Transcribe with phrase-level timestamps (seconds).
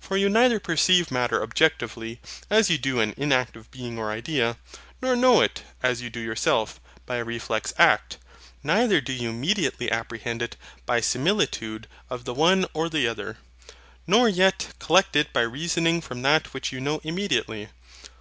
[0.00, 2.18] For you neither perceive Matter objectively,
[2.50, 4.56] as you do an inactive being or idea;
[5.00, 8.18] nor know it, as you do yourself, by a reflex act,
[8.64, 13.36] neither do you mediately apprehend it by similitude of the one or the other;
[14.04, 17.68] nor yet collect it by reasoning from that which you know immediately.